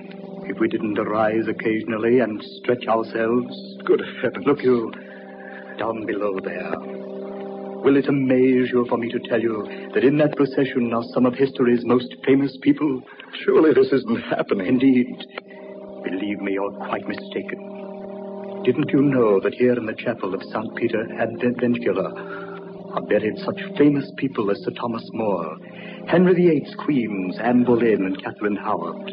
if 0.45 0.59
we 0.59 0.69
didn't 0.69 0.99
arise 0.99 1.47
occasionally 1.49 2.21
and 2.21 2.43
stretch 2.62 2.87
ourselves. 2.88 3.55
Good 3.85 4.00
heavens. 4.23 4.47
Look, 4.47 4.62
you, 4.62 4.90
down 5.79 6.07
below 6.07 6.38
there. 6.43 7.10
Will 7.82 7.96
it 7.96 8.08
amaze 8.08 8.70
you 8.72 8.87
for 8.88 8.99
me 8.99 9.10
to 9.10 9.18
tell 9.28 9.40
you 9.40 9.66
that 9.94 10.04
in 10.04 10.18
that 10.18 10.37
procession 10.37 10.92
are 10.92 11.02
some 11.14 11.26
of 11.26 11.34
history's 11.34 11.84
most 11.84 12.14
famous 12.26 12.56
people? 12.62 13.02
Surely 13.44 13.72
this 13.72 13.92
isn't 13.92 14.20
happening. 14.28 14.66
Indeed. 14.66 15.16
Believe 16.04 16.40
me, 16.40 16.52
you're 16.52 16.72
quite 16.72 17.06
mistaken. 17.08 18.62
Didn't 18.64 18.90
you 18.90 19.00
know 19.00 19.40
that 19.40 19.54
here 19.54 19.72
in 19.72 19.87
the 19.87 19.94
chapel 19.94 20.34
of 20.34 20.42
St. 20.42 20.76
Peter 20.76 21.06
ad 21.18 21.30
Vincula 21.40 22.12
are 22.94 23.02
buried 23.02 23.38
such 23.38 23.60
famous 23.78 24.10
people 24.16 24.50
as 24.50 24.58
Sir 24.64 24.72
Thomas 24.72 25.06
More, 25.12 25.56
Henry 26.06 26.34
VIII's 26.34 26.75
queens, 26.84 27.38
Anne 27.40 27.64
Boleyn 27.64 28.04
and 28.04 28.22
Catherine 28.22 28.56
Howard, 28.56 29.10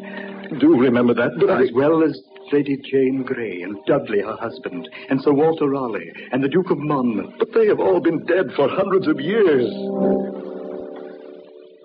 do 0.60 0.80
remember 0.80 1.14
that, 1.14 1.32
but 1.40 1.50
I... 1.50 1.64
as 1.64 1.70
well 1.74 2.04
as 2.04 2.20
Lady 2.52 2.78
Jane 2.78 3.24
Grey 3.24 3.62
and 3.62 3.78
Dudley, 3.86 4.22
her 4.22 4.36
husband, 4.38 4.88
and 5.10 5.22
Sir 5.22 5.34
Walter 5.34 5.68
Raleigh 5.68 6.12
and 6.32 6.44
the 6.44 6.48
Duke 6.48 6.72
of 6.72 6.78
Monmouth. 6.78 7.34
But 7.40 7.50
they 7.54 7.68
have 7.68 7.80
all 7.80 8.00
been 8.00 8.26
dead 8.26 8.48
for 8.56 8.70
hundreds 8.70 9.08
of 9.08 9.20
years. 9.20 9.70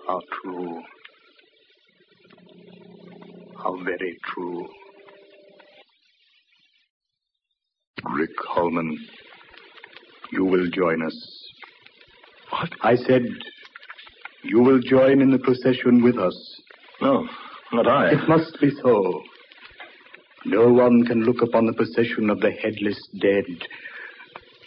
How 0.07 0.21
true. 0.41 0.81
How 3.57 3.77
very 3.83 4.17
true. 4.33 4.67
Rick 8.15 8.31
Holman, 8.49 8.97
you 10.31 10.45
will 10.45 10.67
join 10.69 11.01
us. 11.01 11.43
What? 12.49 12.69
I 12.81 12.95
said 12.95 13.23
you 14.43 14.59
will 14.59 14.79
join 14.81 15.21
in 15.21 15.31
the 15.31 15.39
procession 15.39 16.03
with 16.03 16.17
us. 16.17 16.35
No, 17.01 17.27
not 17.71 17.87
I. 17.87 18.11
It 18.11 18.27
must 18.27 18.59
be 18.59 18.71
so. 18.81 19.21
No 20.45 20.71
one 20.71 21.05
can 21.05 21.23
look 21.23 21.41
upon 21.41 21.65
the 21.65 21.73
procession 21.73 22.29
of 22.29 22.39
the 22.39 22.51
headless 22.51 22.99
dead 23.19 23.45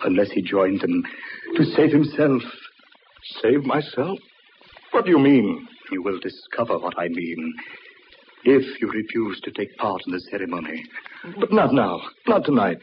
unless 0.05 0.31
he 0.31 0.43
joined 0.43 0.81
them 0.81 1.03
to 1.57 1.65
save 1.65 1.93
himself. 1.93 2.43
Save 3.43 3.65
myself? 3.65 4.19
What 4.93 5.05
do 5.05 5.11
you 5.11 5.19
mean? 5.19 5.69
You 5.91 6.03
will 6.03 6.19
discover 6.21 6.79
what 6.79 6.99
I 6.99 7.09
mean 7.09 7.55
if 8.45 8.81
you 8.81 8.89
refuse 8.89 9.41
to 9.41 9.51
take 9.51 9.77
part 9.77 10.01
in 10.07 10.13
the 10.13 10.21
ceremony. 10.31 10.85
But 11.39 11.53
not 11.53 11.75
now. 11.75 12.01
Not 12.27 12.45
tonight. 12.45 12.79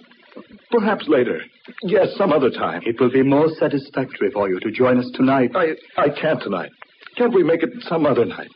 Perhaps 0.71 1.07
later. 1.07 1.41
Yes, 1.83 2.07
some 2.17 2.33
other 2.33 2.49
time. 2.49 2.81
It 2.85 2.99
will 2.99 3.11
be 3.11 3.23
more 3.23 3.47
satisfactory 3.59 4.31
for 4.31 4.49
you 4.49 4.59
to 4.59 4.71
join 4.71 4.97
us 4.99 5.09
tonight. 5.13 5.51
I, 5.55 5.73
I 5.97 6.09
can't 6.09 6.41
tonight. 6.41 6.71
Can't 7.15 7.33
we 7.33 7.43
make 7.43 7.63
it 7.63 7.69
some 7.87 8.05
other 8.05 8.25
night? 8.25 8.49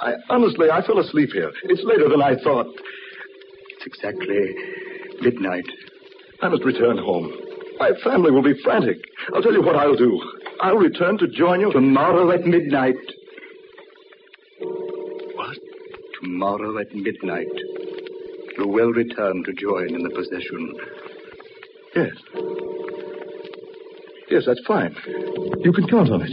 I, 0.00 0.14
honestly, 0.30 0.70
I 0.70 0.86
fell 0.86 0.98
asleep 0.98 1.30
here. 1.32 1.52
It's 1.64 1.82
later 1.84 2.08
than 2.08 2.22
I 2.22 2.36
thought. 2.42 2.66
Exactly 3.86 4.54
midnight. 5.20 5.64
I 6.42 6.48
must 6.48 6.64
return 6.64 6.98
home. 6.98 7.32
My 7.78 7.92
family 8.04 8.30
will 8.30 8.42
be 8.42 8.60
frantic. 8.62 8.98
I'll 9.34 9.42
tell 9.42 9.52
you 9.52 9.62
what 9.62 9.76
I'll 9.76 9.96
do. 9.96 10.20
I'll 10.60 10.76
return 10.76 11.18
to 11.18 11.28
join 11.28 11.60
you. 11.60 11.72
Tomorrow 11.72 12.30
at 12.32 12.44
midnight. 12.44 12.96
What? 15.34 15.56
Tomorrow 16.20 16.78
at 16.78 16.94
midnight. 16.94 17.46
You 18.58 18.66
will 18.66 18.92
return 18.92 19.44
to 19.44 19.52
join 19.52 19.94
in 19.94 20.02
the 20.02 20.10
procession. 20.10 20.74
Yes. 21.94 22.12
Yes, 24.30 24.42
that's 24.46 24.66
fine. 24.66 24.96
You 25.62 25.72
can 25.72 25.86
count 25.88 26.10
on 26.10 26.22
it. 26.22 26.32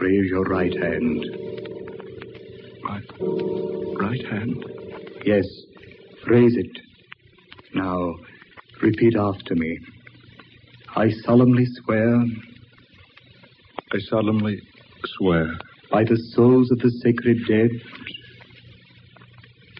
Raise 0.00 0.30
your 0.30 0.42
right 0.44 0.72
hand. 0.82 1.24
My 2.82 3.00
right 3.98 4.26
hand? 4.26 4.64
Yes, 5.24 5.44
raise 6.26 6.56
it. 6.56 6.78
Now, 7.74 8.14
repeat 8.82 9.16
after 9.16 9.54
me. 9.54 9.78
I 10.94 11.10
solemnly 11.24 11.66
swear. 11.82 12.22
I 13.92 13.98
solemnly 14.08 14.60
swear. 15.16 15.54
By 15.90 16.04
the 16.04 16.16
souls 16.34 16.70
of 16.70 16.78
the 16.78 16.90
sacred 17.02 17.38
dead. 17.48 17.70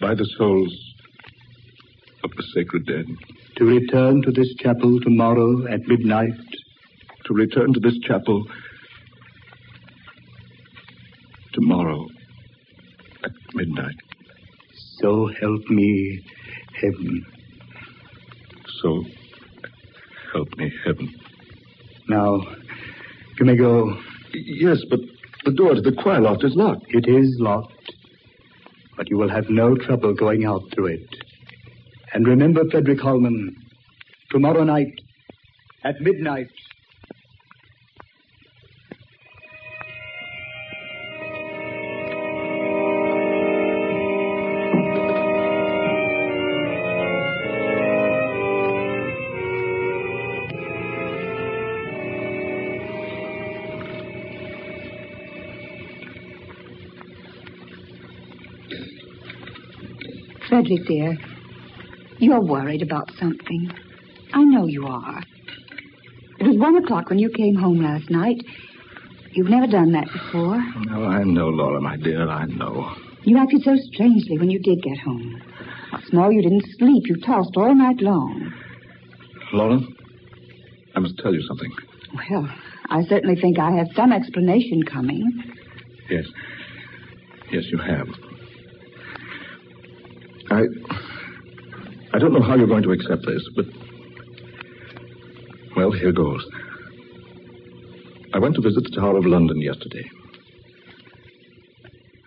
By 0.01 0.15
the 0.15 0.27
souls 0.37 0.75
of 2.23 2.31
the 2.35 2.43
sacred 2.55 2.85
dead. 2.85 3.05
To 3.57 3.65
return 3.65 4.21
to 4.23 4.31
this 4.31 4.53
chapel 4.59 4.99
tomorrow 5.01 5.67
at 5.67 5.81
midnight. 5.87 6.33
To 7.25 7.33
return 7.33 7.73
to 7.73 7.79
this 7.79 7.97
chapel 8.07 8.43
tomorrow 11.53 12.05
at 13.23 13.31
midnight. 13.53 13.95
So 14.99 15.27
help 15.43 15.69
me, 15.69 16.21
heaven. 16.81 17.25
So 18.81 19.03
help 20.31 20.47
me, 20.57 20.71
heaven. 20.85 21.13
Now, 22.07 22.41
you 23.39 23.45
may 23.45 23.55
go. 23.55 23.97
Yes, 24.33 24.77
but 24.89 24.99
the 25.45 25.51
door 25.51 25.75
to 25.75 25.81
the 25.81 25.91
choir 25.91 26.21
loft 26.21 26.43
is 26.43 26.55
locked. 26.55 26.85
It 26.89 27.07
is 27.07 27.37
locked, 27.39 27.91
but 28.97 29.09
you 29.09 29.17
will 29.17 29.29
have 29.29 29.49
no 29.49 29.75
trouble 29.75 30.13
going 30.13 30.45
out 30.45 30.61
through 30.73 30.87
it. 30.87 31.09
And 32.13 32.27
remember, 32.27 32.63
Frederick 32.69 33.01
Holman, 33.01 33.55
tomorrow 34.31 34.63
night 34.63 34.93
at 35.83 35.99
midnight. 35.99 36.47
Frederick, 60.63 60.87
dear, 60.87 61.17
you're 62.19 62.39
worried 62.39 62.81
about 62.81 63.11
something. 63.19 63.69
I 64.33 64.43
know 64.43 64.65
you 64.65 64.87
are. 64.87 65.21
It 66.39 66.47
was 66.47 66.57
one 66.57 66.77
o'clock 66.77 67.09
when 67.09 67.19
you 67.19 67.29
came 67.29 67.55
home 67.55 67.83
last 67.83 68.09
night. 68.09 68.37
You've 69.33 69.49
never 69.49 69.67
done 69.67 69.91
that 69.91 70.05
before. 70.05 70.57
No, 70.85 71.03
I 71.03 71.23
know, 71.23 71.49
Laura, 71.49 71.81
my 71.81 71.97
dear, 71.97 72.29
I 72.29 72.45
know. 72.45 72.95
You 73.23 73.37
acted 73.39 73.63
so 73.63 73.75
strangely 73.91 74.37
when 74.39 74.49
you 74.49 74.59
did 74.59 74.81
get 74.81 74.99
home. 74.99 75.41
What's 75.89 76.13
more, 76.13 76.31
you 76.31 76.41
didn't 76.41 76.65
sleep. 76.77 77.03
You 77.07 77.17
tossed 77.17 77.57
all 77.57 77.75
night 77.75 77.99
long. 77.99 78.53
Laura, 79.51 79.81
I 80.95 80.99
must 80.99 81.17
tell 81.17 81.33
you 81.33 81.41
something. 81.41 81.71
Well, 82.29 82.49
I 82.89 83.03
certainly 83.03 83.35
think 83.35 83.59
I 83.59 83.71
have 83.71 83.87
some 83.97 84.13
explanation 84.13 84.83
coming. 84.83 85.25
Yes. 86.09 86.25
Yes, 87.51 87.65
you 87.69 87.79
have. 87.79 88.07
I. 90.53 90.61
I 92.15 92.19
don't 92.19 92.33
know 92.33 92.41
how 92.41 92.55
you're 92.55 92.67
going 92.67 92.83
to 92.83 92.91
accept 92.91 93.25
this, 93.25 93.43
but. 93.55 93.65
Well, 95.75 95.91
here 95.91 96.11
goes. 96.11 96.45
I 98.33 98.39
went 98.39 98.55
to 98.55 98.61
visit 98.61 98.83
the 98.83 98.95
Tower 98.95 99.17
of 99.17 99.25
London 99.25 99.59
yesterday. 99.59 100.09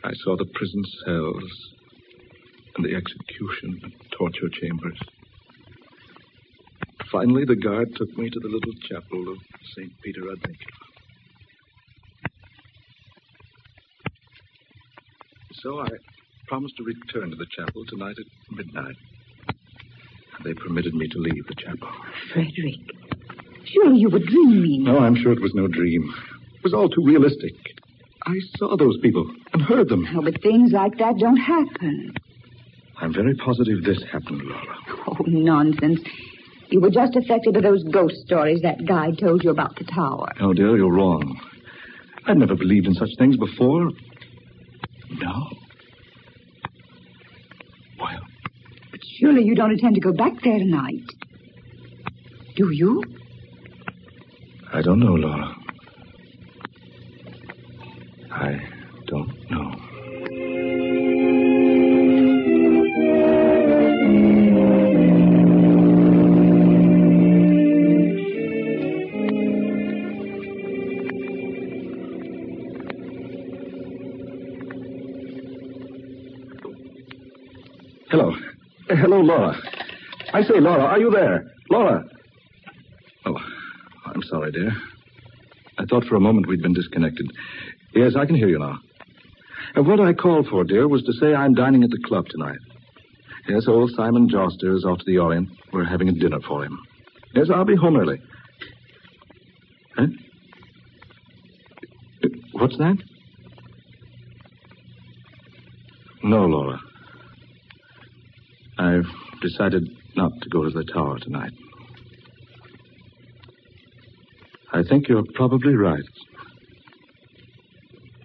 I 0.05 0.13
saw 0.25 0.37
the 0.37 0.47
prison 0.55 0.85
cells 1.05 1.43
and 2.77 2.85
the 2.85 2.95
execution 2.95 3.81
and 3.83 3.93
torture 4.17 4.49
chambers. 4.61 4.99
Finally, 7.11 7.45
the 7.45 7.57
guard 7.57 7.89
took 7.97 8.17
me 8.19 8.29
to 8.31 8.41
the 8.41 8.49
little 8.49 8.73
chapel 8.89 9.33
of 9.33 9.39
St. 9.77 9.93
Peter 10.03 10.21
ad 10.31 10.39
Vincula. 10.39 10.87
So 15.63 15.81
I 15.81 15.89
promised 16.49 16.77
to 16.77 16.85
return 16.85 17.31
to 17.31 17.37
the 17.37 17.47
chapel 17.57 17.85
tonight 17.89 18.17
at 18.19 18.57
midnight. 18.57 18.97
They 20.45 20.55
permitted 20.55 20.95
me 20.95 21.09
to 21.09 21.19
leave 21.19 21.47
the 21.47 21.55
chapel. 21.55 21.89
Frederick, 22.33 22.77
surely 23.65 23.99
you 23.99 24.11
were 24.11 24.19
dreaming. 24.21 24.85
No, 24.85 24.99
I'm 24.99 25.17
sure 25.17 25.33
it 25.33 25.41
was 25.41 25.55
no 25.55 25.67
dream. 25.67 26.13
It 26.57 26.63
was 26.65 26.75
all 26.75 26.89
too 26.89 27.03
realistic. 27.05 27.53
I 28.27 28.35
saw 28.57 28.77
those 28.77 28.99
people 29.03 29.29
and 29.53 29.63
heard 29.63 29.89
them. 29.89 30.07
Oh, 30.17 30.23
but 30.23 30.41
things 30.43 30.73
like 30.73 30.99
that 30.99 31.17
don't 31.19 31.37
happen. 31.37 32.15
I'm 33.01 33.13
very 33.13 33.35
positive 33.37 33.83
this 33.85 34.03
happened, 34.11 34.43
Laura. 34.43 34.77
Oh, 35.09 35.17
nonsense. 35.27 36.01
You 36.69 36.81
were 36.81 36.91
just 36.91 37.15
affected 37.15 37.55
by 37.55 37.61
those 37.61 37.85
ghost 37.85 38.17
stories 38.25 38.61
that 38.63 38.85
guide 38.87 39.19
told 39.19 39.45
you 39.45 39.51
about 39.51 39.77
the 39.77 39.85
tower. 39.85 40.29
Oh, 40.41 40.53
dear, 40.53 40.77
you're 40.77 40.93
wrong. 40.93 41.41
I'd 42.27 42.39
never 42.39 42.57
believed 42.57 42.87
in 42.87 42.95
such 42.95 43.11
things 43.19 43.37
before. 43.37 43.91
No. 45.21 45.47
Well, 48.01 48.21
But 48.91 49.01
surely 49.37 49.49
you 49.49 49.55
don't 49.55 49.73
intend 49.73 49.95
to 49.95 50.01
go 50.01 50.13
back 50.13 50.33
there 50.43 50.59
tonight. 50.59 51.05
Do 52.57 52.71
you? 52.71 53.03
I 54.73 54.81
don't 54.83 55.01
know, 55.01 55.15
Laura. 55.15 55.55
Laura. 79.27 79.57
I 80.33 80.43
say, 80.43 80.61
Laura, 80.61 80.85
are 80.85 80.99
you 80.99 81.11
there? 81.11 81.45
Laura. 81.71 82.03
Oh, 83.27 83.37
I'm 84.07 84.23
sorry, 84.23 84.53
dear. 84.53 84.73
I 85.79 85.85
thought 85.85 86.05
for 86.05 86.17
a 86.17 86.21
moment 86.21 86.47
we'd 86.47 86.63
been 86.63 86.73
disconnected. 86.73 87.27
Yes, 87.95 88.13
I 88.17 88.25
can 88.27 88.37
hear 88.37 88.49
you 88.49 88.59
now. 88.59 88.79
And 89.75 89.87
what 89.87 90.01
I 90.01 90.13
called 90.13 90.47
for, 90.49 90.65
dear, 90.65 90.89
was 90.89 91.03
to 91.03 91.13
say 91.15 91.35
I'm 91.35 91.55
dining 91.55 91.83
at 91.83 91.91
the 91.91 91.99
club 92.07 92.27
tonight. 92.29 92.59
Yes, 93.49 93.65
old 93.69 93.91
Simon 93.97 94.29
Joster 94.29 94.75
is 94.77 94.85
off 94.85 94.99
to 94.99 95.05
the 95.07 95.19
Orient. 95.19 95.49
We're 95.73 95.85
having 95.85 96.09
a 96.09 96.13
dinner 96.13 96.39
for 96.47 96.65
him. 96.65 96.79
Yes, 97.35 97.49
I'll 97.53 97.65
be 97.65 97.77
home 97.77 97.97
early. 97.97 98.19
Huh? 99.97 100.07
Uh, 102.25 102.29
What's 102.53 102.77
that? 102.79 102.97
No, 106.23 106.47
Laura. 106.47 106.76
I've 108.79 109.07
decided 109.41 109.83
not 110.17 110.33
to 110.43 110.49
go 110.51 110.65
to 110.65 110.71
the 110.71 110.85
tower 110.85 111.19
tonight. 111.19 111.53
I 114.73 114.83
think 114.83 115.09
you're 115.09 115.25
probably 115.35 115.75
right. 115.75 116.03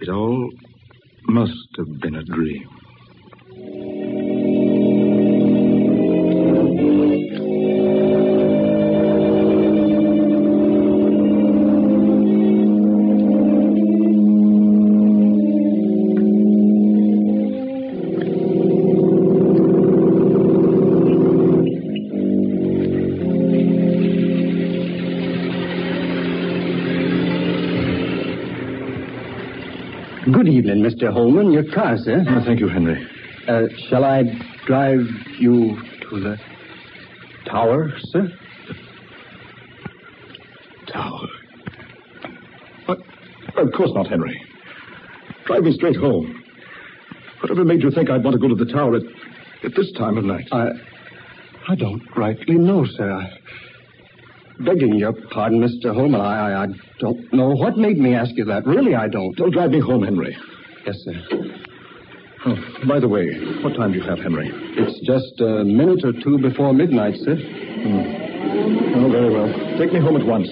It 0.02 0.10
all 0.10 0.50
must 1.28 1.54
have 1.78 2.00
been 2.02 2.16
a 2.16 2.24
dream. 2.24 2.71
Mr. 31.02 31.12
Holman. 31.12 31.52
Your 31.52 31.64
car, 31.74 31.98
sir. 31.98 32.24
Oh, 32.28 32.44
thank 32.46 32.60
you, 32.60 32.68
Henry. 32.68 33.08
Uh, 33.48 33.64
shall 33.90 34.04
I 34.04 34.24
drive 34.68 35.02
you 35.40 35.76
to 36.10 36.20
the 36.20 36.38
tower, 37.46 37.92
sir? 38.12 38.28
Tower. 40.94 41.28
What? 42.86 43.00
Of 43.58 43.72
course 43.76 43.92
not, 43.96 44.08
Henry. 44.08 44.40
Drive 45.46 45.64
me 45.64 45.74
straight 45.74 45.96
home. 45.96 46.44
Whatever 47.42 47.66
made 47.66 47.82
you 47.82 47.90
think 47.90 48.10
I'd 48.12 48.24
want 48.24 48.36
to 48.36 48.40
go 48.40 48.48
to 48.48 48.64
the 48.64 48.72
tower 48.72 48.98
at, 48.98 49.04
at 49.64 49.72
this 49.76 49.92
time 49.98 50.18
of 50.18 50.26
night? 50.26 50.48
I, 50.52 50.70
I 51.68 51.76
don't 51.76 52.04
rightly 52.16 52.56
know, 52.56 52.86
sir. 52.86 53.12
I, 53.12 53.32
begging 54.64 54.96
your 54.96 55.14
pardon, 55.32 55.62
Mr. 55.62 55.96
Holman, 55.96 56.22
I, 56.22 56.52
I, 56.52 56.64
I 56.64 56.68
don't 57.00 57.34
know 57.34 57.50
what 57.56 57.78
made 57.78 57.98
me 57.98 58.14
ask 58.14 58.32
you 58.36 58.46
that. 58.46 58.68
Really, 58.68 58.94
I 58.94 59.08
don't. 59.08 59.36
Don't 59.36 59.52
drive 59.52 59.72
me 59.72 59.80
home, 59.80 60.04
Henry. 60.04 60.38
Yes, 60.86 60.96
sir. 61.04 61.14
Oh, 62.44 62.56
by 62.88 63.00
the 63.00 63.08
way, 63.08 63.28
what 63.62 63.76
time 63.76 63.92
do 63.92 64.00
you 64.00 64.04
have, 64.04 64.18
Henry? 64.18 64.50
It's 64.52 64.98
just 65.06 65.40
a 65.42 65.64
minute 65.64 66.04
or 66.04 66.12
two 66.12 66.40
before 66.40 66.74
midnight, 66.74 67.14
sir. 67.22 67.36
Hmm. 67.36 68.98
Oh, 68.98 69.12
very 69.12 69.30
well. 69.32 69.78
Take 69.78 69.94
me 69.94 70.00
home 70.00 70.18
at 70.18 70.26
once. 70.26 70.50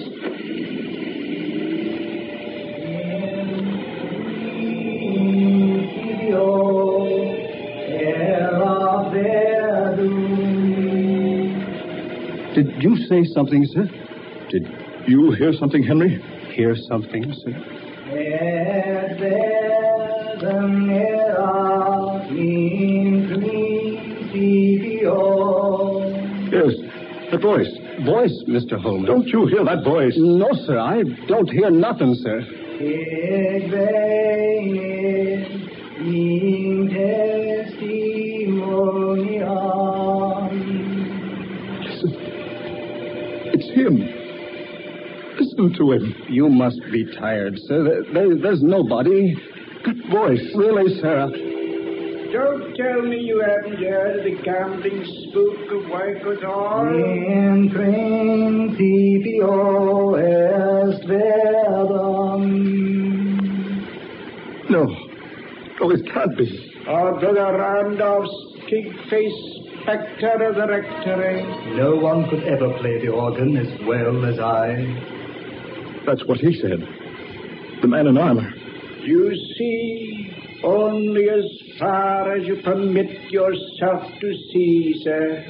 Did 12.54 12.82
you 12.82 12.96
say 13.08 13.24
something, 13.34 13.64
sir? 13.72 13.84
Did 14.50 14.68
you 15.08 15.32
hear 15.32 15.52
something, 15.52 15.82
Henry? 15.82 16.22
Hear 16.54 16.76
something, 16.88 17.32
sir? 17.44 17.80
Yes, 26.52 26.74
the 27.30 27.38
voice. 27.38 27.68
Voice, 28.04 28.42
Mr. 28.48 28.80
Holman. 28.80 29.04
Don't 29.06 29.26
you 29.28 29.46
hear 29.46 29.64
that 29.64 29.84
voice? 29.84 30.14
No, 30.16 30.48
sir. 30.66 30.78
I 30.78 31.02
don't 31.28 31.50
hear 31.50 31.70
nothing, 31.70 32.14
sir. 32.14 32.40
Listen. 41.84 42.12
It's 43.52 43.68
him. 43.74 43.96
Listen 45.38 45.74
to 45.78 45.92
him. 45.92 46.14
You 46.28 46.48
must 46.48 46.80
be 46.90 47.04
tired, 47.18 47.58
sir. 47.66 47.82
There, 47.84 48.02
there- 48.12 48.36
there's 48.36 48.62
nobody. 48.62 49.36
That 49.84 49.96
voice. 50.10 50.54
Really, 50.54 51.00
sir. 51.00 51.30
Don't 52.32 52.76
tell 52.76 53.02
me 53.02 53.18
you 53.18 53.40
haven't 53.40 53.78
heard 53.82 54.18
of 54.18 54.24
the 54.24 54.36
gambling 54.42 55.04
spook 55.04 55.70
of 55.72 55.84
Wycatt 55.90 56.42
Hall. 56.44 56.86
In 56.86 57.70
principio 57.70 59.50
est 60.14 61.04
verbum. 61.08 62.44
No. 64.70 64.84
No, 65.80 65.90
it 65.90 66.06
can't 66.12 66.36
be. 66.36 66.48
Or 66.86 67.18
Brother 67.18 67.56
Randolph's 67.58 68.30
pig-faced 68.68 69.58
spectre 69.82 70.42
of 70.44 70.54
the 70.54 70.66
rectory. 70.68 71.42
No 71.74 71.96
one 71.96 72.28
could 72.28 72.44
ever 72.44 72.70
play 72.78 72.98
the 73.00 73.08
organ 73.08 73.56
as 73.56 73.80
well 73.86 74.24
as 74.26 74.38
I. 74.38 74.84
That's 76.06 76.24
what 76.26 76.38
he 76.38 76.52
said. 76.60 76.86
The 77.82 77.88
man 77.88 78.06
in 78.06 78.18
armor. 78.18 78.52
You 79.02 79.34
see, 79.56 80.60
only 80.62 81.28
as 81.30 81.44
far 81.78 82.36
as 82.36 82.46
you 82.46 82.56
permit 82.62 83.30
yourself 83.30 84.02
to 84.20 84.34
see, 84.52 85.00
sir. 85.02 85.44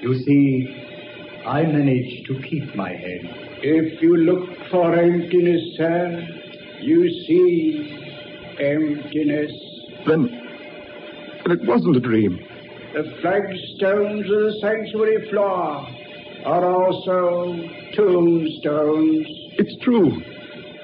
You 0.00 0.14
see, 0.14 1.42
I 1.46 1.62
managed 1.62 2.26
to 2.28 2.40
keep 2.42 2.74
my 2.74 2.90
head. 2.90 3.20
If 3.62 4.00
you 4.00 4.16
look 4.16 4.48
for 4.70 4.94
emptiness, 4.94 5.60
sir, 5.76 6.26
you 6.80 7.08
see 7.26 8.56
emptiness. 8.58 9.52
Then. 10.06 10.40
Then 11.44 11.58
it 11.58 11.66
wasn't 11.66 11.96
a 11.96 12.00
dream. 12.00 12.38
The 12.94 13.02
flagstones 13.20 14.24
of 14.24 14.40
the 14.40 14.58
sanctuary 14.62 15.28
floor 15.28 15.86
are 16.46 16.64
also 16.64 17.56
tombstones. 17.94 19.26
It's 19.58 19.82
true. 19.82 20.22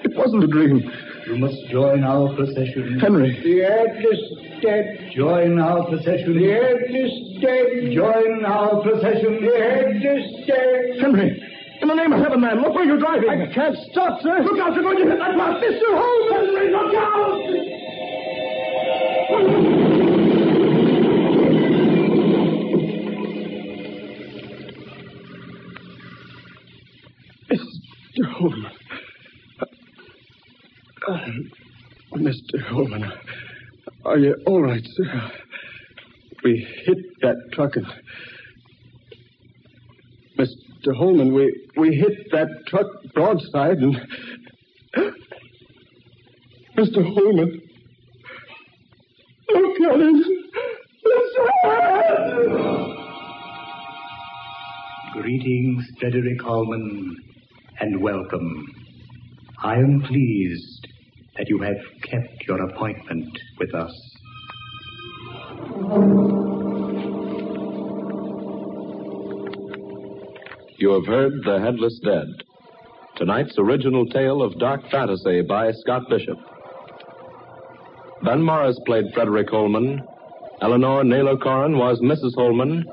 It 0.04 0.16
wasn't 0.16 0.44
a 0.44 0.46
dream. 0.48 0.90
You 1.30 1.38
must 1.38 1.62
join 1.70 2.02
our 2.02 2.34
procession. 2.34 2.98
Henry. 2.98 3.30
The 3.42 3.60
headless 3.62 4.18
dead, 4.62 5.12
Join 5.14 5.60
our 5.60 5.84
procession. 5.86 6.34
the 6.34 6.50
headless 6.50 7.12
dead, 7.40 7.92
Join 7.94 8.44
our 8.44 8.82
procession. 8.82 9.38
the 9.38 9.54
headless 9.56 10.26
dead. 10.48 10.98
Henry. 11.00 11.30
In 11.82 11.88
the 11.88 11.94
name 11.94 12.12
of 12.12 12.18
heaven, 12.20 12.40
man, 12.40 12.60
look 12.60 12.74
where 12.74 12.84
you're 12.84 12.98
driving. 12.98 13.30
I 13.30 13.46
can't 13.54 13.76
stop, 13.92 14.20
sir. 14.22 14.42
Look 14.42 14.58
out, 14.58 14.74
you're 14.74 14.82
going 14.82 14.98
to 14.98 15.04
hit 15.08 15.18
that 15.20 15.36
rock. 15.38 15.62
Mr. 15.62 15.94
Holman! 15.94 16.46
Henry, 16.46 16.70
look 16.72 16.94
out! 16.98 17.46
Are 34.10 34.18
you 34.18 34.34
all 34.44 34.60
right, 34.60 34.82
sir? 34.84 35.30
We 36.42 36.66
hit 36.84 36.98
that 37.22 37.36
truck 37.52 37.76
and. 37.76 37.86
Mr. 40.36 40.96
Holman, 40.96 41.32
we, 41.32 41.68
we 41.76 41.94
hit 41.94 42.30
that 42.32 42.48
truck 42.66 42.86
broadside 43.14 43.78
and. 43.78 43.94
Mr. 46.76 47.04
Holman. 47.04 47.60
Look 49.48 49.80
at 49.92 50.00
it. 50.00 50.26
Greetings, 55.12 55.84
Frederick 56.00 56.42
Holman, 56.42 57.16
and 57.78 58.02
welcome. 58.02 58.66
I 59.62 59.74
am 59.74 60.00
pleased 60.00 60.89
that 61.40 61.48
you 61.48 61.58
have 61.62 61.76
kept 62.02 62.46
your 62.46 62.62
appointment 62.68 63.38
with 63.58 63.74
us. 63.74 63.94
You 70.76 70.90
have 70.92 71.06
heard 71.06 71.32
The 71.46 71.58
Headless 71.62 71.98
Dead, 72.04 72.26
tonight's 73.16 73.54
original 73.56 74.04
tale 74.06 74.42
of 74.42 74.58
dark 74.58 74.82
fantasy 74.90 75.40
by 75.40 75.72
Scott 75.72 76.02
Bishop. 76.10 76.36
Ben 78.22 78.42
Morris 78.42 78.78
played 78.84 79.06
Frederick 79.14 79.48
Holman. 79.48 80.02
Eleanor 80.60 81.04
Naylor 81.04 81.36
Corrin 81.36 81.78
was 81.78 82.00
Mrs. 82.00 82.34
Holman. 82.34 82.84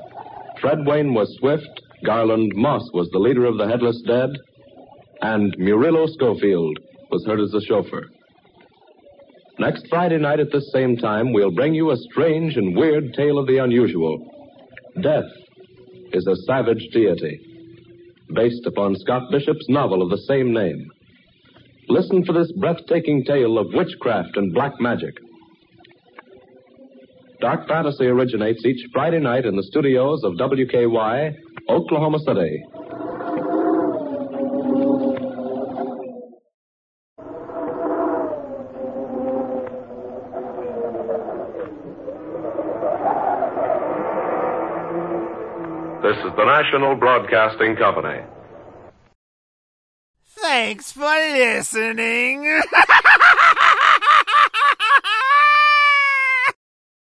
Fred 0.62 0.86
Wayne 0.86 1.12
was 1.12 1.36
Swifte. 1.42 1.82
Garland 2.02 2.52
Moss 2.54 2.88
was 2.94 3.10
the 3.10 3.18
leader 3.18 3.44
of 3.44 3.58
the 3.58 3.68
Headless 3.68 4.00
Dead. 4.06 4.30
And 5.20 5.54
Murillo 5.58 6.06
Schofield 6.06 6.78
was 7.10 7.26
heard 7.26 7.40
as 7.40 7.50
the 7.50 7.60
chauffeur. 7.60 8.08
Next 9.58 9.88
Friday 9.88 10.18
night 10.18 10.38
at 10.38 10.52
this 10.52 10.70
same 10.72 10.96
time, 10.96 11.32
we'll 11.32 11.50
bring 11.50 11.74
you 11.74 11.90
a 11.90 11.96
strange 11.96 12.56
and 12.56 12.76
weird 12.76 13.12
tale 13.14 13.38
of 13.38 13.48
the 13.48 13.58
unusual. 13.58 14.24
Death 15.02 15.28
is 16.12 16.26
a 16.28 16.36
savage 16.46 16.86
deity, 16.92 17.40
based 18.34 18.64
upon 18.66 18.94
Scott 18.96 19.22
Bishop's 19.32 19.68
novel 19.68 20.00
of 20.00 20.10
the 20.10 20.24
same 20.28 20.52
name. 20.52 20.86
Listen 21.88 22.24
for 22.24 22.34
this 22.34 22.52
breathtaking 22.52 23.24
tale 23.24 23.58
of 23.58 23.66
witchcraft 23.72 24.36
and 24.36 24.54
black 24.54 24.74
magic. 24.80 25.14
Dark 27.40 27.66
Fantasy 27.66 28.06
originates 28.06 28.64
each 28.64 28.84
Friday 28.92 29.18
night 29.20 29.44
in 29.44 29.56
the 29.56 29.62
studios 29.64 30.22
of 30.22 30.34
WKY, 30.34 31.34
Oklahoma 31.68 32.18
City. 32.20 32.62
Is 46.18 46.36
the 46.36 46.44
National 46.44 46.94
Broadcasting 46.96 47.76
Company. 47.76 48.22
Thanks 50.26 50.92
for 50.92 51.00
listening. 51.02 52.60